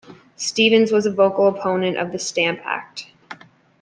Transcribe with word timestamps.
Stevens 0.35 0.91
was 0.91 1.05
a 1.05 1.11
vocal 1.13 1.45
opponent 1.47 1.95
of 1.95 2.11
the 2.11 2.17
Stamp 2.17 2.59
Act. 2.63 3.05